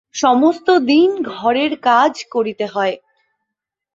সমস্তদিন 0.15 1.09
ঘরের 1.31 1.71
কাজ 1.81 2.13
করিতে 2.25 2.65
হয়। 2.65 2.95